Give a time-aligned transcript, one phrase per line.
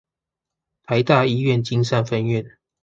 [0.87, 2.57] 臺大醫院金山分院